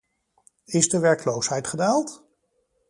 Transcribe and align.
Is 0.65 0.89
de 0.89 0.99
werkloosheid 0.99 1.67
gedaald? 1.67 2.23